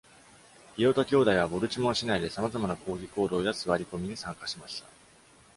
[0.77, 4.87] イオタ兄弟はボルチモア市内でさまざまな抗議行動や座り込みに参加しました。